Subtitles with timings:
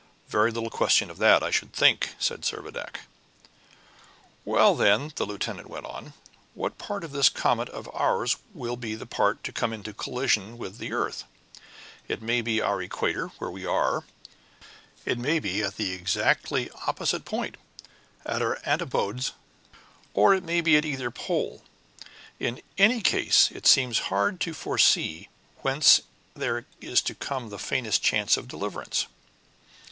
[0.29, 3.01] "Very little question of that, I should think," said Servadac.
[4.45, 6.13] "Well, then," the lieutenant went on,
[6.55, 10.57] "what part of this comet of ours will be the part to come into collision
[10.57, 11.25] with the earth?
[12.07, 14.03] It may be the equator, where we are;
[15.05, 17.55] it may be at the exactly opposite point,
[18.25, 19.33] at our antipodes;
[20.15, 21.61] or it may be at either pole.
[22.39, 26.01] In any case, it seems hard to foresee whence
[26.33, 29.05] there is to come the faintest chance of deliverance."